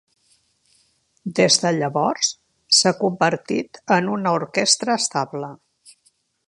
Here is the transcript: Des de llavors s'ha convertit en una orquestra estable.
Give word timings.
Des 1.39 1.57
de 1.65 1.73
llavors 1.75 2.31
s'ha 2.79 2.95
convertit 3.05 3.83
en 3.99 4.13
una 4.19 4.37
orquestra 4.41 5.01
estable. 5.05 5.57